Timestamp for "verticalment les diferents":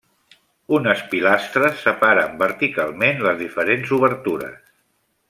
2.41-3.93